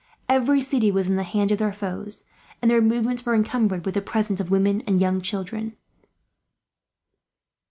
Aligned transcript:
Every 0.27 0.61
city 0.61 0.89
was 0.89 1.09
in 1.11 1.15
the 1.15 1.21
hands 1.21 1.51
of 1.51 1.59
their 1.59 1.71
foes, 1.71 2.23
and 2.59 2.71
their 2.71 2.81
movements 2.81 3.23
were 3.23 3.35
encumbered 3.35 3.85
with 3.85 3.93
the 3.93 4.01
presence 4.01 4.39
of 4.39 4.49
women 4.49 4.81
and 4.87 4.99
young 4.99 5.21
children. 5.21 5.75